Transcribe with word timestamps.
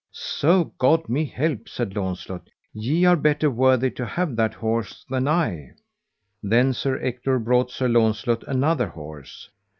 So 0.13 0.73
God 0.79 1.09
me 1.09 1.25
help, 1.25 1.69
said 1.69 1.95
Launcelot, 1.95 2.49
ye 2.73 3.05
are 3.05 3.15
better 3.15 3.51
worthy 3.51 3.91
to 3.91 4.03
have 4.07 4.35
that 4.35 4.55
horse 4.55 5.05
than 5.07 5.27
I. 5.27 5.73
Then 6.41 6.73
Sir 6.73 6.99
Ector 7.03 7.37
brought 7.37 7.69
Sir 7.69 7.87
Launcelot 7.87 8.43
another 8.47 8.87
horse. 8.87 9.47